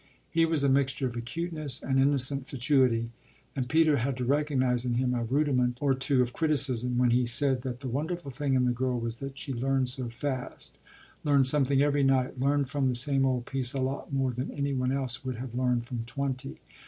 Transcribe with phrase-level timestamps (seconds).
[0.31, 3.11] He was a mixture of acuteness and innocent fatuity;
[3.55, 7.23] and Peter had to recognise in him a rudiment or two of criticism when he
[7.23, 10.79] said that the wonderful thing in the girl was that she learned so fast
[11.23, 14.73] learned something every night, learned from the same old piece a lot more than any
[14.73, 16.61] one else would have learned from twenty.